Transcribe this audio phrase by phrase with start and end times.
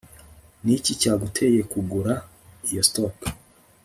[0.63, 2.13] niki cyaguteye kugura
[2.69, 3.17] iyo stock